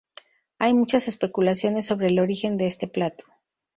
[0.57, 3.25] Hay muchas especulaciones sobre el origen de este plato.